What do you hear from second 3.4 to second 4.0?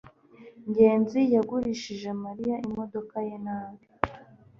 nabi